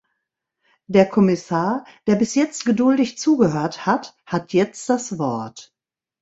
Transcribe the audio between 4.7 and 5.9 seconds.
das Wort.